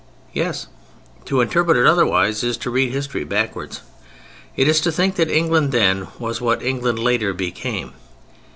[0.33, 0.65] Yes;
[1.25, 3.81] to interpret it otherwise is to read history backwards.
[4.55, 7.93] It is to think that England then was what England later became.